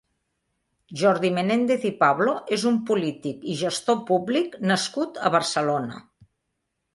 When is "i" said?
1.89-1.91, 3.53-3.59